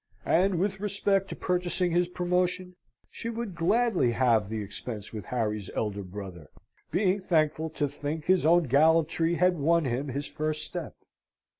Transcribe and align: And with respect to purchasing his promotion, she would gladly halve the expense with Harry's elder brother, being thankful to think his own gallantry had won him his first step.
And 0.25 0.55
with 0.59 0.79
respect 0.79 1.29
to 1.29 1.35
purchasing 1.35 1.91
his 1.91 2.07
promotion, 2.07 2.75
she 3.11 3.29
would 3.29 3.53
gladly 3.53 4.13
halve 4.13 4.49
the 4.49 4.63
expense 4.63 5.13
with 5.13 5.25
Harry's 5.25 5.69
elder 5.75 6.01
brother, 6.01 6.49
being 6.89 7.21
thankful 7.21 7.69
to 7.69 7.87
think 7.87 8.25
his 8.25 8.43
own 8.43 8.63
gallantry 8.63 9.35
had 9.35 9.59
won 9.59 9.85
him 9.85 10.07
his 10.07 10.25
first 10.25 10.65
step. 10.65 10.95